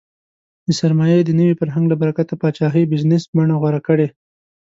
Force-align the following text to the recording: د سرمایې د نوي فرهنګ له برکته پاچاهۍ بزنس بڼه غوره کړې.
د 0.67 0.67
سرمایې 0.79 1.19
د 1.23 1.29
نوي 1.39 1.53
فرهنګ 1.59 1.85
له 1.89 1.95
برکته 2.01 2.33
پاچاهۍ 2.41 2.83
بزنس 2.93 3.23
بڼه 3.35 3.55
غوره 3.61 3.79
کړې. 3.87 4.07